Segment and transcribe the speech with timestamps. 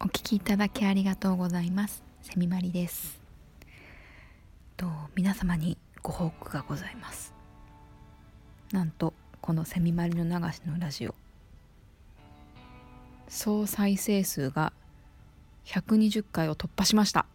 [0.00, 2.04] お聞きいただきありがとうございます。
[2.22, 3.20] セミマリです。
[4.76, 4.86] と
[5.16, 7.34] 皆様にご報告がございます。
[8.70, 11.16] なんとこのセミマリの流しのラジオ
[13.26, 14.72] 総再生数が
[15.64, 17.26] 120回を突破しました。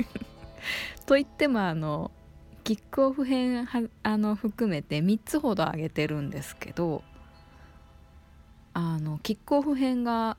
[1.06, 2.10] と言ってもあの
[2.62, 7.02] キックオフ編はあの含めて3つほど上げてるんですけど
[8.74, 10.36] あのキックオフ編が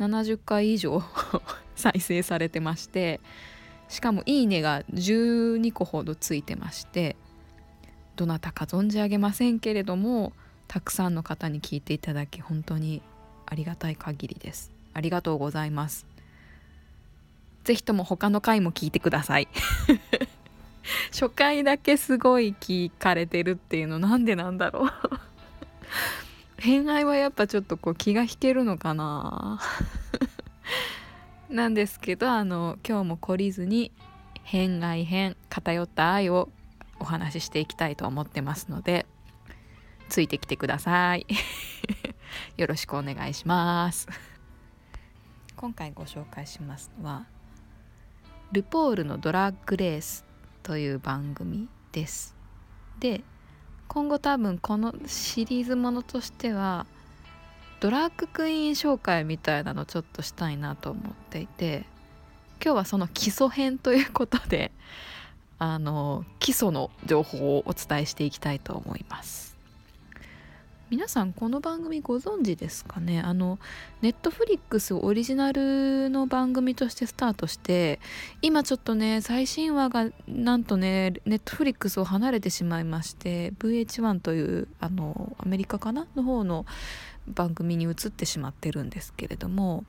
[0.00, 1.02] 70回以上
[1.76, 3.20] 再生されてまして
[3.88, 7.16] しかも「いいね」が12個ほどついてまして
[8.16, 10.32] どなたか存じ上げませんけれども
[10.68, 13.02] たくさんの方に聞いていただき本当に
[13.46, 14.70] ありがたい限りです。
[14.94, 16.06] ありがとうございます。
[17.64, 19.48] 是非とも他の回も聞いてください。
[21.10, 24.90] 初回だけすごい聞かれてるっていうのなんでなんだろう。
[26.62, 29.60] 恋愛はやっぱちょっとこう気が引けるのかな。
[31.48, 33.92] なんですけどあの今日も懲りずに
[34.44, 36.50] 偏愛編偏った愛を
[36.98, 39.06] お話ししていきたいと思ってますので
[40.08, 41.26] ついてきてください。
[42.58, 44.06] よろしくお願いします。
[45.56, 47.26] 今回ご紹介しますのは
[48.52, 50.24] ルポールのドラッグレース
[50.62, 52.36] という番組です。
[52.98, 53.24] で
[53.92, 56.86] 今後多分このシリーズものとしては
[57.80, 61.86] ドラッグクイーン紹介みたいなのちょっとしたいなと思っていて
[62.64, 64.70] 今日はその基礎編ということで
[65.58, 69.49] あの基礎の情報をお伝えしていきたいと思います。
[70.90, 73.20] 皆さんこの番組ご存知ですかね？
[73.20, 73.60] あの
[74.02, 78.00] ネットフリックスオリジナルの番組としてスタートして
[78.42, 86.08] 今ちょっとね最新話がなんとねネットフリックスを離れてしまいまして VH1 というあのアメリカかな？
[86.16, 86.66] の方の
[87.28, 89.84] 番組に移ってしまってるんですけれども、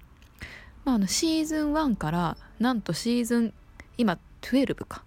[0.85, 3.53] まあ、あのシーズン1からなんとシーズン
[3.97, 5.03] 今12か？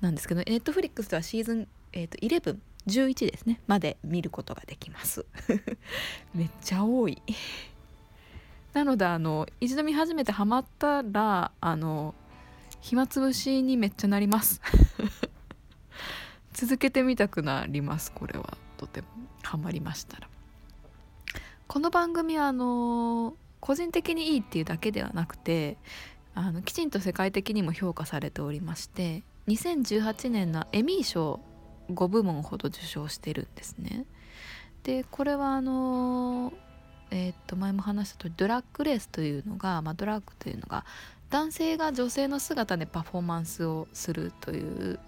[0.00, 5.24] なんですけどネットフリックスではシーズン、えーと、11 11ですねまで見ることができます。
[6.34, 7.22] めっちゃ多い。
[8.72, 12.14] なのであの一度見始めてハマったらあの
[12.80, 14.60] 暇つぶしにめっちゃなります。
[16.52, 18.56] 続けてみたくなりますこれは。
[18.76, 19.08] とても。
[19.42, 20.28] ハマりましたら。
[21.66, 25.78] この番組はあの個人的にいいっていうだけではなくて
[26.34, 31.40] あのきちんと世界的にも評価されておりまして2018年のエミー賞
[31.90, 34.04] 5部門ほど受賞してるんですね。
[34.82, 36.52] でこれはあの
[37.10, 40.84] えー、っと前も話した通りドラッグレースというのが、まあ、ドラッグというのが
[41.30, 44.98] 男性が女性の姿でパフォーマンスをするという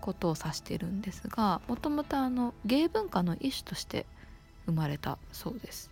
[0.00, 4.06] ことを指しているんですがもともとあの芸文化の一種として
[4.66, 5.90] 生まれたそうです。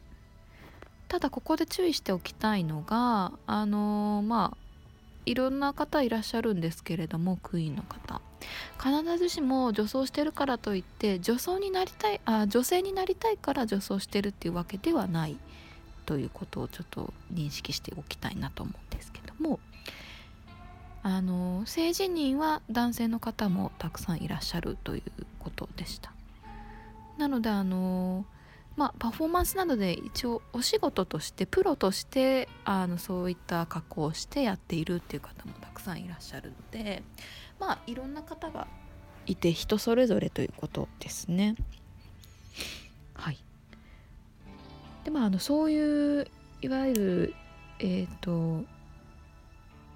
[1.08, 4.56] ただここで注意しておきたいのがあのまあ
[5.24, 8.20] いろんな方いらっしゃるんですけれどもクイーンの方
[8.82, 15.36] 必ずしも女装してるからといって女装になりたいあ女性になりたいから女装してるっていうわけではない
[16.06, 19.58] ということをちょっと認識しておきたいなと思うんですけども。
[21.00, 26.12] あの性自認は男性の方もたくさんいらっしゃるということでした。
[27.16, 28.26] なのであの
[28.78, 37.02] まあ、パフォーマンスなどで一応お仕事としてプロとしてあのそういった加工をしてやっているっていう方もたくさんいらっしゃるので
[37.58, 38.68] まあいろんな方が
[39.26, 41.56] いて人それぞれということですね。
[43.14, 43.38] はい
[45.02, 46.28] でまああのそういう
[46.62, 47.34] いわゆる
[47.80, 48.64] えっ、ー、と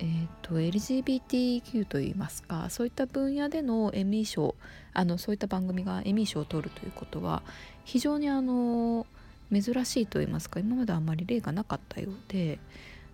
[0.03, 4.57] えーと、LGBTQ といいますかそういった分野でのエミー賞
[4.93, 7.45] あのそういった番組がエミー賞を取るということは
[7.85, 9.07] 非常にあの
[9.53, 12.59] 珍しいといいますか今まであんまり例がなかったようで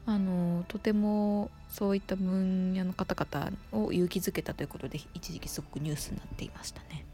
[0.06, 7.04] あのとてもそういった分野の方々を勇気づけたということで一時期すごくニュースになっていましたね。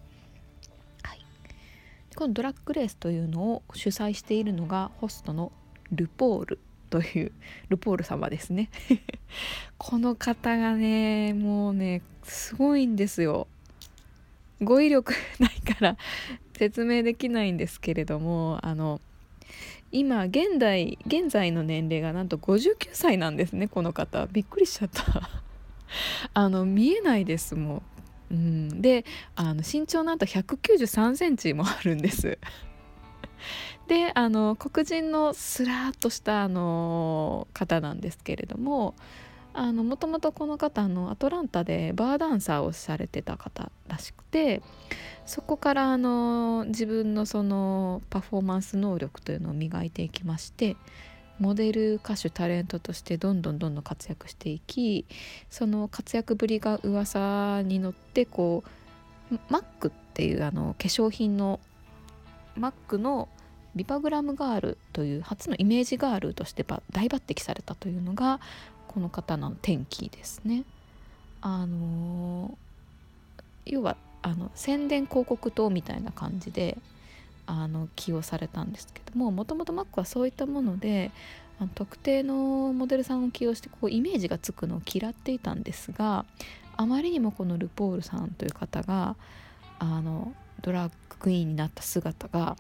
[1.03, 1.21] はい、
[2.15, 5.51] このドラッグレースというのを主催しているのがホストの
[5.91, 6.61] ルポール
[6.95, 7.33] という
[7.71, 8.71] ルポール様ですね。
[9.79, 13.49] この方がねもうねすごいんですよ。
[14.61, 15.97] 語彙力ないから
[16.57, 19.01] 説明できないんですけれどもあの
[19.91, 24.25] 今現代現在の年齢がなんと59歳なんですねこの方。
[24.27, 25.31] びっくりしちゃった。
[26.33, 27.83] あの見えないですも
[28.31, 29.05] う、うん、で
[29.35, 32.39] あの身長なんと193センチもあるんです。
[33.89, 38.95] であの黒人のスラーっとしたあの方なんですけれども
[39.55, 44.63] もともとこの方のアトランタでバーダンサーをされてた方らしくて
[45.27, 50.77] そこからあの自分のそのパフォーマンス能力というのを磨いていきまして
[51.39, 55.07] モデル歌手タレントとしてどんどんどんどん活躍していき
[55.51, 58.65] その活躍ぶりが噂に乗ってこ
[59.33, 61.61] うマックっていうあの化粧品の
[62.57, 63.29] マックの
[63.77, 68.41] ビパグラムガールという初のイメージガールとして大抜擢されたというのが
[68.89, 70.65] この方の転機ですね。
[71.41, 72.57] あの
[73.67, 76.79] 要はあの宣伝広告塔みたいな感じで
[77.47, 81.11] あの起用されたんですけどももともとマックはそういったもので
[81.75, 86.25] 特定のモデルさんを起用してこうイメージがつくのを嫌っていたんですが
[86.77, 89.17] あまりにもこのルポールさんという方が
[89.79, 90.33] あの
[90.63, 92.57] ドラッグクイーンになった姿が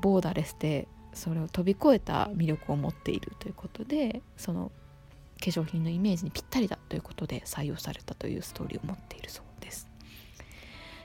[0.00, 4.70] ボーダレスでそれを飛び越えた魅力を持っているということでその
[5.40, 9.88] 化粧品のイメージにぴったりだということで採用されたというストーリーを持っているそうです。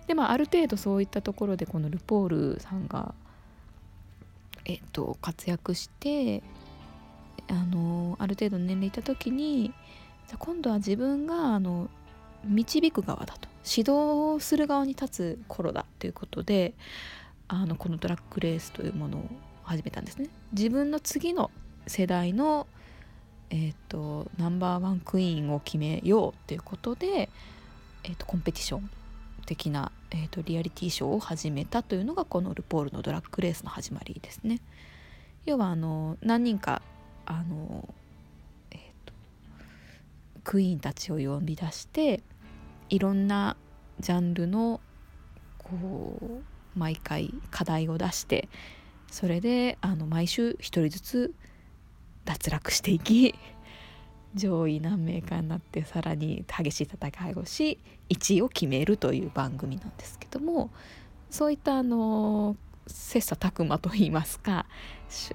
[0.08, 3.16] でまあある程度そういったところでこのルポールさんが、
[4.66, 6.44] えっと、活躍して
[7.48, 9.74] あのある程度の年齢いた時に
[10.28, 11.90] じゃ今度は自分があの
[12.44, 16.74] 導く側だと指導する側に立つ頃だということで
[17.48, 19.30] あのこのドラッグレースというものを
[19.64, 20.30] 始めたんですね。
[20.52, 21.52] 自分の次の
[21.88, 22.68] 世代の、
[23.50, 27.30] えーと、ナンバーワンクイーンを決めようということで、
[28.04, 28.90] えーと、コンペティション
[29.46, 34.60] 的な、えーと、リアリティショーを始めたというのがこのルポールのドラッグレースの始まりですね。
[35.46, 36.82] 要はあの何人か
[37.28, 37.88] あの、
[38.72, 39.14] えー、と
[40.44, 42.24] クイーンたちを呼び出して
[42.90, 43.56] いろんな
[44.00, 44.82] ジャンルの
[45.60, 45.70] こ
[46.22, 48.50] う毎回課題を出して
[49.12, 51.34] それであの毎週1人ずつ
[52.26, 53.36] 脱落していき
[54.34, 57.80] 上位何名かになってさらに激しい戦いをし
[58.10, 60.70] 1位を決めるという番組なんですけども
[61.30, 62.58] そういったあの
[62.88, 64.66] 切磋琢磨といいますか、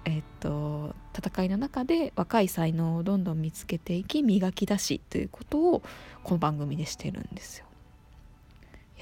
[0.04, 5.82] えっと、戦いの中で若い才能をどんどん見つけていき磨き出しということを
[6.22, 7.66] この番組でしてるんですよ。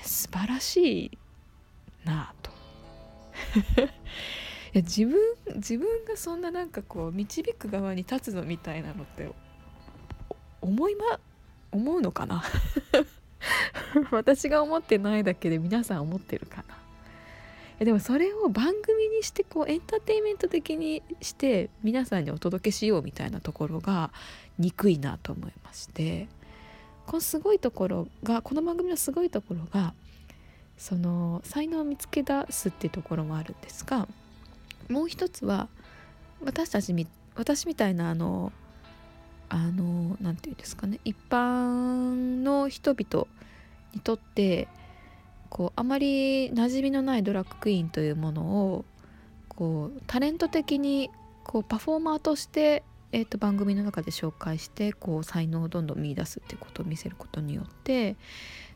[0.02, 1.18] 素晴らしい
[2.08, 2.50] なあと。
[4.74, 5.16] いや自分
[5.56, 9.30] 自分がそんななんかこう導く側に立つのみたいなのって
[10.60, 11.20] 思いま
[11.70, 12.42] 思うのかな？
[14.10, 16.64] 私が思ってないだけで皆さん思ってるか
[17.78, 17.84] な？
[17.84, 24.10] でもそれを番組にしてこうエンターテインメント的にして皆さんにお届けしようみたいなところが
[24.58, 26.28] 憎いなと思いまして。
[27.08, 29.94] このすごいところがこの番組のすごいところが
[30.78, 34.08] その才能を見つけ出すっていうところもあるんですが
[34.88, 35.68] もう一つは
[36.42, 38.52] 私たちみ私みたいなあの
[39.48, 43.26] あの何て言うんですかね一般の人々
[43.94, 44.68] にとって
[45.50, 48.84] こうあまり馴染みのないドラッグクイーンというものを
[49.48, 51.10] こうタレント的に
[51.44, 58.16] こうパフォーマーとして、えー、と番組の中で紹介してこう才能をどんどん見いだすっていうことを見せることによって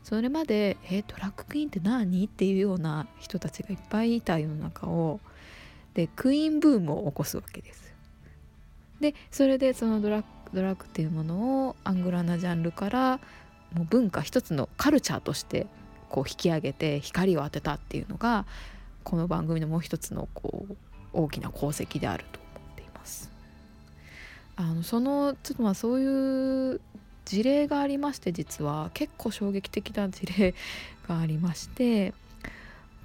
[0.03, 5.19] それまで「えドラッグクイーンって何?」っていうような人たちがいっぱいいた世の中を
[5.93, 7.93] でクイーンブームを起こすわけです。
[8.99, 13.19] でそれでそのドラッドラッグっていうものをアングラなジャンルから
[13.73, 15.67] もう文化一つのカルチャーとして
[16.09, 18.45] こう引き上げて光を当てたっていうのが
[19.03, 20.75] この番組のもう一つのこう
[21.11, 23.32] 大きな功績であると思っています。
[24.55, 26.81] あのそのちょっとまあそういう
[27.25, 30.53] 事例がありまして実は結構衝撃的な事例
[31.07, 32.13] がありまして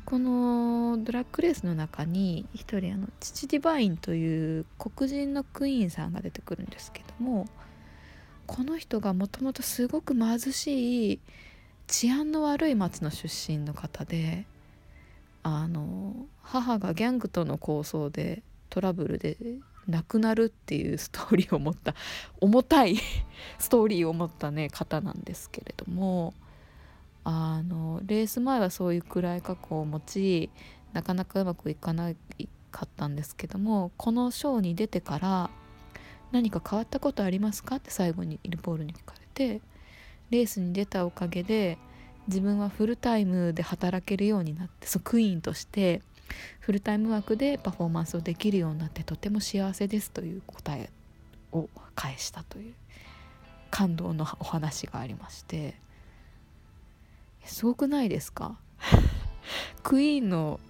[0.05, 7.47] このドラッグレースの中に一人あのチチディバインという黒人のクイーンさんが出てくるんですけども
[8.47, 11.21] この人がもともとすごく貧しい
[11.87, 14.47] 治安の悪い町の出身の方で
[15.43, 19.37] あの母がギャングとの抗争でトラブルで
[19.89, 21.95] 亡くなるっていうストーリーを持った
[22.41, 22.97] 重たい
[23.59, 26.35] ストーリーを持ったね方なんですけれども
[27.25, 30.51] あのレース前はそういう暗い過去を持ち
[30.93, 32.13] なかなかうまくいかな
[32.71, 35.51] かったんですけどもこのショーに出てから
[36.33, 39.61] 何か変わったことありますかって最後にイルポールに聞かれて
[40.31, 41.79] レースに出たおかげで
[42.27, 46.03] 自分はフルタイムで働けるようになってそクイーンとして
[46.61, 50.91] フルタイムワークでパフォーマンスをできるようになってとても幸せですという答え
[51.53, 52.75] を返したという
[53.71, 55.75] 感動のお話がありまして
[57.45, 58.59] すごくないですか？
[59.83, 60.61] クイーンの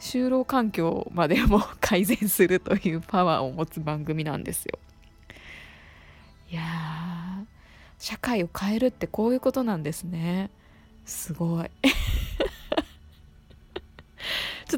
[0.00, 4.78] 就労環境までも改善するというパワーを持つ番組なんですよ。
[6.50, 7.44] いや
[7.98, 10.50] 社会を変えるってこういうことなんですね。
[11.06, 11.70] すごい。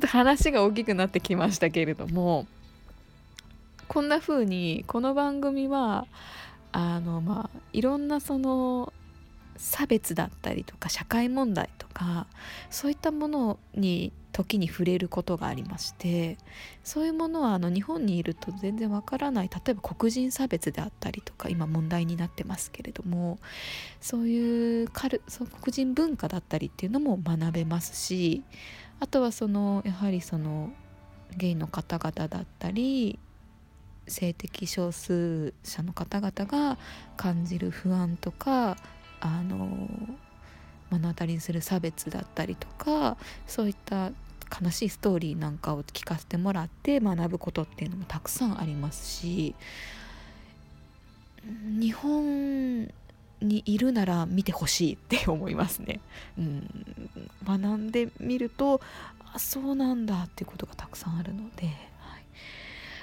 [0.04, 2.46] ょっと話が大きくなってきましたけれども
[3.88, 6.06] こんな風にこの番組は
[6.72, 8.92] あのまあいろんなその
[9.56, 12.26] 差別だったりとか社会問題とか
[12.70, 16.38] そういったものに時に触れることがありまして
[16.82, 23.38] そういうものはあの日本にいると全然わからない例えば黒人差別であったりとか今問題になってますけれども
[24.00, 28.42] そういうカルそう黒人文化だったりっていうのも学べますし
[29.00, 30.72] あとはそのやはりその
[31.36, 33.18] ゲイの方々だったり
[34.06, 36.78] 性的少数者の方々が
[37.16, 38.76] 感じる不安とか
[39.20, 39.88] あの
[40.90, 44.12] 目の当たりにする差別だったりとかそういった
[44.62, 49.54] 悲しいストーリーなんかを聞かせてもらって学ぶことっていうのもたくさんありますし
[51.80, 52.92] 日本
[53.44, 56.00] にいるなら見てほしいって思いますね。
[56.38, 56.68] うん、
[57.46, 58.80] 学んでみると
[59.32, 61.74] あそうなんだっていうことがたくさんあるので、はい、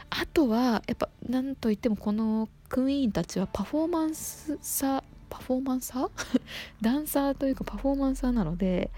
[0.09, 6.09] あとはやっぱ何といってもこのクイーンたちはパフォーマンスさパフォーマンサー？
[6.81, 8.91] ダンサーというかパフォーマンサーなので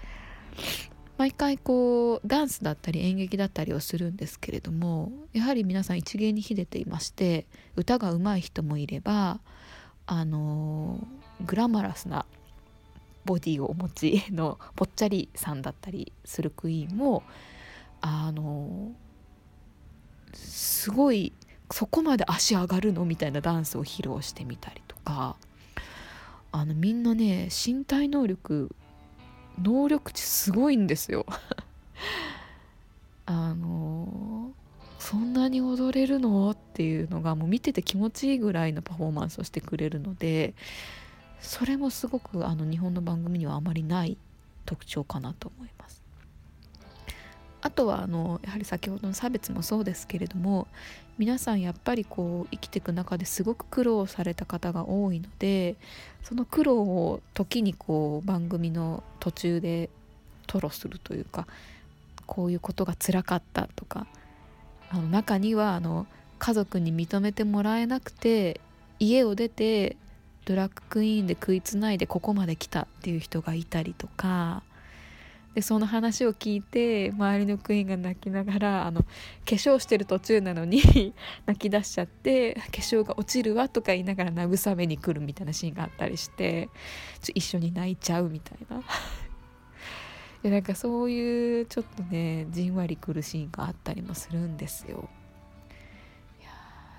[1.16, 7.46] 毎回こうダンスだったり演劇だったりをするんですけれどもやはり皆さん一芸に秀でていまして
[7.76, 9.40] 歌が上手い人もいれば
[10.06, 11.06] あの
[11.40, 12.26] グラマラスな
[13.24, 17.22] ボディをお持ちのぽっちゃりさんだったりするクイーンも
[18.00, 18.92] あの
[20.34, 21.32] すごい
[21.70, 25.36] そこまで足上がるのみたいなダンスを披露してみたりとか
[26.52, 28.74] あのみんなね身体能力
[29.60, 31.26] 能力値すごいんですよ。
[33.26, 34.52] あの
[34.98, 36.50] そんなに踊れるの？
[36.50, 40.54] っていうのがもう見てて気持ちいいぐらいのパフォーマンスをしてくれるので
[41.44, 44.16] それもすごくあの日本の番組にはあまりない
[44.64, 46.02] 特徴かなと思います。
[47.60, 50.66] あとはあのやはり先ほどの差別もそうですけれども
[51.16, 55.76] 皆さんやっぱりこう生きていく中ですごく苦労された方が多いので
[56.22, 59.88] その苦労を時にこう番組の途中で
[60.46, 61.46] 吐露するというか
[62.26, 64.06] こういうことがつらかったとか
[64.90, 66.06] あの中にはあの
[66.38, 68.60] 家族に認めてもらえなくて
[68.98, 69.96] 家を出て
[70.44, 74.62] ドラッグクイーンで食いつないでここまで来たっていう人がいたりとか
[75.54, 79.06] でその話を聞いて周りのクイーンが泣きながらあの化
[79.46, 81.14] 粧してる途中なのに
[81.46, 86.68] 泣き出しちゃって化粧が落ちるわとか言いながら慰めに来るみたいなシーンがあったりして
[87.22, 88.82] ちょ一緒に泣いちゃうみたいな
[90.42, 95.08] でなんかそういうちょっとねじんわりくるシーンがあったりもするんですよ。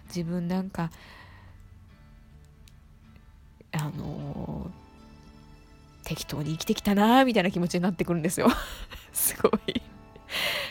[0.08, 0.92] 自分なんか
[3.76, 4.86] あのー
[6.06, 8.48] 適当に生きてきたなみたいな気持ちになってくるんですよ。
[9.12, 9.82] すごい。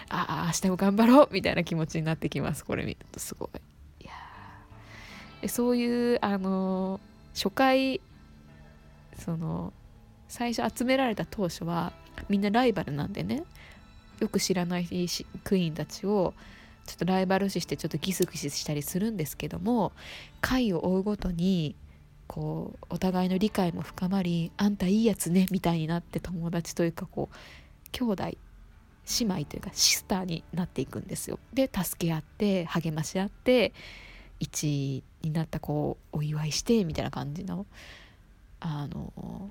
[0.09, 3.51] ああ明日も頑張ろうみたいな気持ちになってきますこれ見るとすご
[4.01, 4.05] い。
[4.05, 4.07] い
[5.43, 7.01] やそういうあの
[7.35, 8.01] 初回
[9.19, 9.73] その
[10.29, 11.93] 最初集められた当初は
[12.29, 13.43] みんなライバルなんでね。
[14.21, 16.35] よく知らないクイーンたちを
[16.87, 19.93] ちょっとライバル視してちょっとギスギスしたりするんですけども
[20.41, 21.75] 回を追うごとに
[22.27, 27.37] こうお互いの理解も深まりあんたいいやつねみたいになって友達というかこう
[27.93, 31.39] 兄弟姉妹というかシスターになっていくんですよ。
[31.53, 33.73] で助け合って励まし合って
[34.41, 37.67] 1位になった子をお祝いしてみたいな感じの。
[38.61, 39.51] あの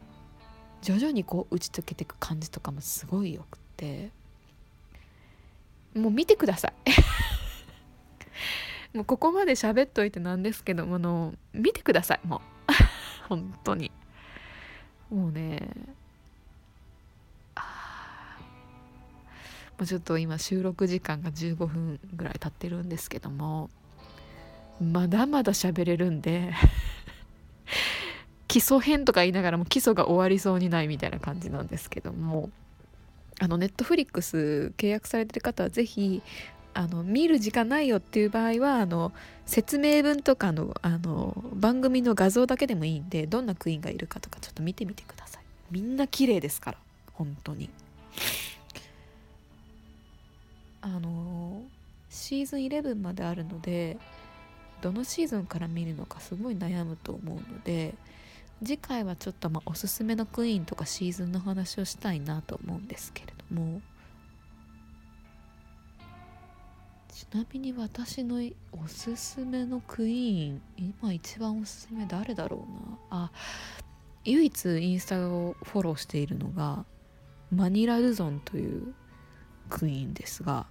[0.82, 4.12] 徐々にこう打ち解けていく感じとかもすごいよくって。
[5.94, 6.74] もう見てください。
[8.98, 12.53] もうここまで喋っといてなんですけどもの見てくださいもう。
[13.28, 13.92] 本当に。
[15.10, 15.60] もうね
[19.78, 23.70] もうちょっと今収録時間が15分ぐらい経ってるんですけども
[24.82, 26.54] まだまだ喋れるんで
[28.48, 32.50] 基礎編とか言いながらも基礎が終わりそうにないみたいな感じなんですけども
[33.40, 36.22] あのネットフリックス契約されてる方は是非
[36.74, 39.12] あの見る時間ないよっていう場合はあの
[39.46, 45.44] 説明文とかのあの番組の画像だけでもいいんでどんなクイーンがいるかとかちょっと見てみてください。
[45.72, 46.78] みんな綺麗ですから
[47.14, 47.70] 本当に。
[50.82, 51.62] あの
[52.10, 53.98] シーズン11まであるので
[54.82, 57.96] どのシーズンから見るのかすごい悩むと思うので
[58.62, 63.82] 次回はちょっとまあおすすめのクイーンとかシーズンの話をしたいなと思うんですけれども。
[67.14, 68.42] ちなみに私の
[68.72, 73.26] おすすめのクイーン今一番おすすめ誰だろうな。
[73.26, 73.32] あ
[74.26, 76.86] 唯一インスタをフォローしているのが
[77.54, 78.96] マニラ・ルゾンという
[79.70, 80.66] クイーンですが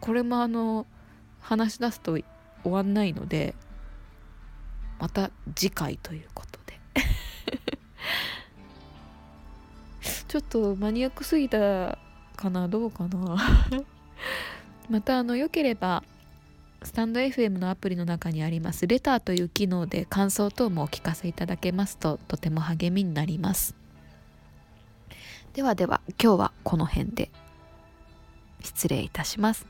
[0.00, 0.86] これもあの
[1.40, 2.24] 話し出すと終
[2.64, 3.54] わんないので
[4.98, 6.78] また次回ということで。
[10.28, 11.98] ちょっとマニアックすぎた
[12.36, 12.68] かな？
[12.68, 13.38] どうかな？
[14.90, 16.02] またあのよければ
[16.82, 23.74] スタンド FM のアプリの中にありますレターという機能で感想等もお聞かせいただけますととても励みになります。
[25.54, 27.30] ではでは今日はこの辺で。
[28.64, 29.66] 失礼いたします。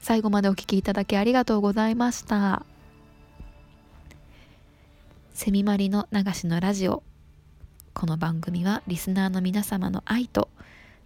[0.00, 2.64] 最後までお聴きいただきありがとうございました。
[5.34, 7.02] セミマリの流しのラジオ。
[7.92, 10.48] この番組はリスナーの皆様の愛と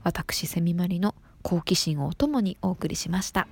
[0.02, 3.49] 私セミマリの好奇心をお供にお送りしました。